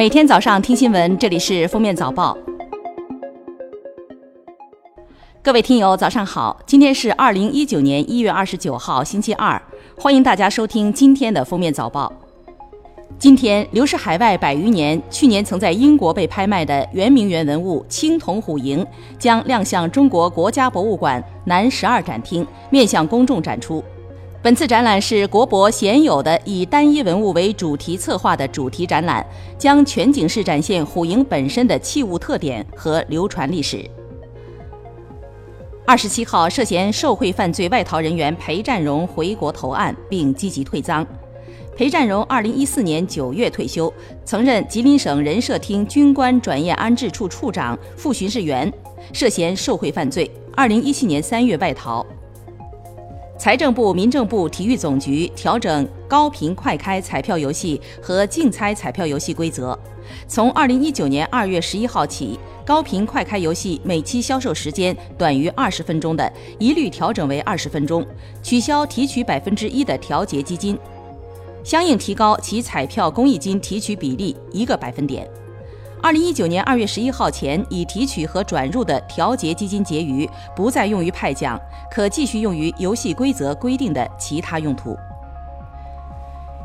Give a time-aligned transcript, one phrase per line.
[0.00, 2.34] 每天早上听新闻，这里是封面早报。
[5.42, 6.58] 各位听友，早上好！
[6.64, 9.60] 今天是二零一九年一月二十九号，星期二，
[9.98, 12.10] 欢迎大家收听今天的封面早报。
[13.18, 18.86] 今天流失海外百余年，去年曾在英国被拍卖的圆明园文物青铜虎营
[19.18, 23.84] 将亮相中国国家博物馆南十二展厅，面向公众展出。
[24.42, 29.24] 本次展览是国博鲜有的以单一文物为主题策划的主题展览，
[29.58, 33.84] 将全景式展现虎营本身的器物特点和流传历史。
[35.86, 41.06] 二十七号，涉嫌受贿犯罪外逃人员裴占荣回国投案并积极退赃。
[41.76, 43.92] 裴占荣二零一四年九月退休，
[44.24, 48.72] 曾任吉林省人社厅军官转业安置处处长、副巡视员，
[49.12, 52.06] 涉嫌受贿犯罪，二零一七年三月外逃。
[53.40, 59.74] 财政部、民政部体育总局调整高频快开彩票游戏和竞猜彩票游戏规则，
[60.28, 68.06] 从二零一九年二月十一号起，高频快开游戏每期销售时间短于二十分钟的，一律调整为二十分钟，
[68.42, 70.78] 取消提取百分之一的调节基金，
[71.64, 75.26] 相应提高其彩票公益金提取比例一个百分点。
[76.02, 84.96] 二零一九年二月十一号前已提取和转入的调节基金结余，不再用于派奖，可继续用于游戏规则规定的其他用途。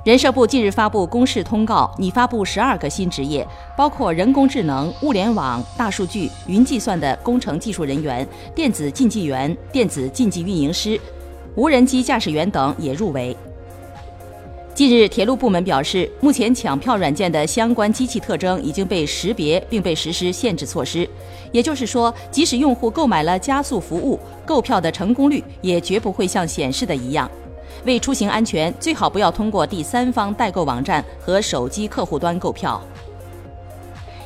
[0.06, 8.26] 人社部近日发布公示通告，拟发布十二个新职业，包括人工智能、物联网、大数据、云计算的工程技术人员、
[8.56, 10.98] 电子竞技员、电子竞技运营师、
[11.56, 13.36] 无人机驾驶员等也入围。
[14.76, 21.10] 近日，铁路部门表示，目前抢票软件的相关机器特征已经被识别，并被实施限制措施。
[21.54, 27.32] 也就是说，即使用户购买了加速服务，购票的成功率也绝不会像显示的一样。
[27.86, 32.84] 为出行安全，最好不要通过第三方代购网站和手机客户端购票。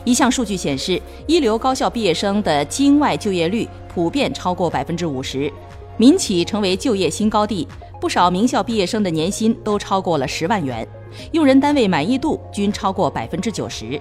[0.04, 5.52] 一项数据显示，一流高校毕业生的京外就业率普遍超过百分之五十，
[6.00, 7.68] 民企成为就业新高地。
[8.00, 10.88] 不少名校毕业生的年薪都超过了十万元，
[11.34, 14.00] 用人单位满意度均超过百分之九十。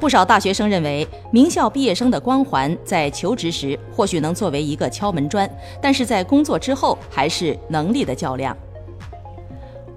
[0.00, 5.48] 不少大学生认为，名校毕业生的光环在求职时或许能作为一个敲门砖，
[5.80, 8.56] 但是在工作之后还是能力的较量。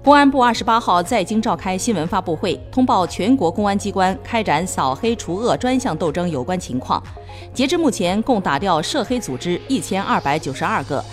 [0.04, 7.02] 公安部二十八号在京召开新闻发布会，通报全国公安机关开展扫黑除恶专项斗争有关情况。
[7.52, 11.04] 截至目前，共打掉涉黑组织一千二百九十二个。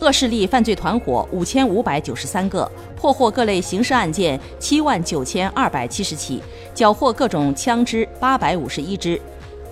[0.00, 6.42] 恶势力犯罪团伙五千五百九十三个，破获各类刑事案件七万九千二百七十起，
[6.74, 9.20] 缴获各种枪支八百五十一支，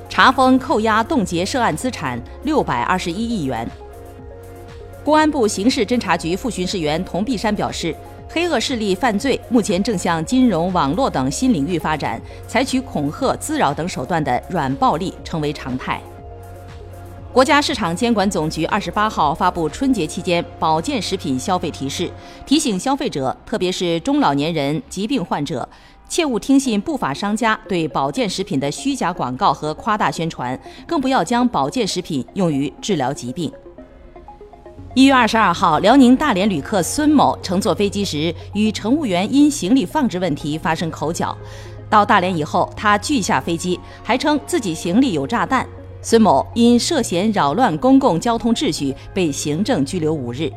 [0.07, 3.67] 查封、扣押、冻结涉案资产六百二十一亿元。
[5.03, 7.97] 公安部刑事侦查局副巡视员童碧山表示，
[8.29, 15.99] 黑恶势力犯罪目前正向金融、网络等新领域发展，采取恐吓、滋扰等手段的软暴力成为常态。
[17.31, 22.11] 国家市场监管总局二十八号发布春节期间保健食品消费提示，
[22.47, 25.69] 提醒消费者，特别是中老年人、疾病患者，
[26.09, 33.53] 切勿听信不法商家对保健食品的虚假广告和夸大宣传，更不要将保健食品用于治疗疾病。
[34.95, 41.37] 一月二十二号，辽宁大连旅客孙某乘坐飞机时，与乘务员因行李放置问题发生口角。
[41.91, 45.67] 到大连以后，他拒下飞机，还称自己行李有炸弹。
[46.01, 50.51] 孙某因涉嫌扰乱公共交通秩序被行政拘留五日。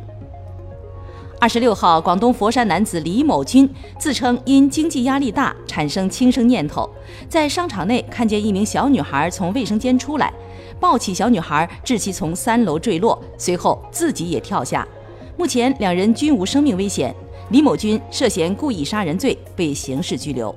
[1.39, 6.87] 二十六号，广东佛山男子李某军自称因经济压力大产生轻生念头，
[7.27, 10.31] 在商场内看见一名小女孩从卫生间出来，
[10.79, 14.87] 抱起小女孩致其从三楼坠落，随后自己也跳下。
[15.35, 17.13] 目前两人均无生命危险。
[17.49, 20.55] 李某军涉嫌故意杀人罪被刑事拘留。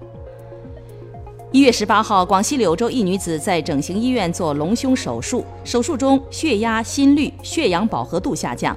[1.55, 8.77] 一月十八号，广西柳州一女子在整形医院做隆胸手术，手术中血压、心率、血氧饱和度下降，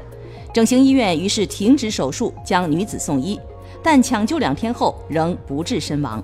[0.53, 3.39] 整形医院于是停止手术，将女子送医，
[3.81, 6.23] 但抢救两天后仍不治身亡。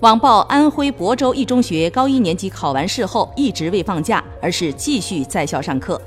[0.00, 6.02] 网曝安徽亳州一中学高一年级考完试后一直未放假，而是继续在校上课，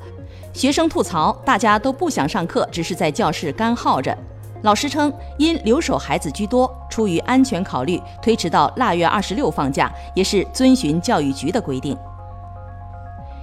[0.52, 4.14] 学生吐槽大家都不想上课，只是在教室干耗着。
[4.62, 11.96] 老师称，因留守孩子居多，出于安全考虑，推迟到腊月二十六放假，也是遵循教育局的规定。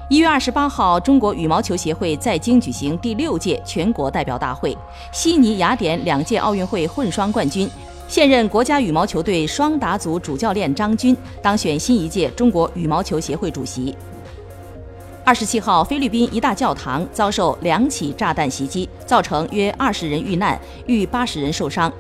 [0.10, 4.78] 一月二十八号，中国羽毛球协会在京举行第六届全国代表大会，
[5.12, 7.68] 悉尼、雅典两届奥运会混双冠军、
[8.08, 13.96] 现任国家羽毛球队双打组主教练张军当选新一届中国羽毛球协会主席。
[15.26, 21.92] 二十七号，菲律宾一大教堂遭受两起炸弹袭击，造成约二十人遇难，逾八十人受伤。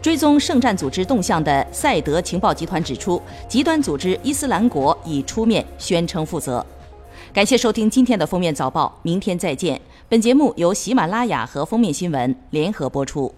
[0.00, 6.64] 追踪圣战组织动向的赛德情报集团指出，极端组织伊斯兰国已出面宣称负责。
[7.34, 9.78] 感谢收听今天的封面早报，明天再见。
[10.08, 13.30] 本节目由喜马拉雅和封面新闻联合播出。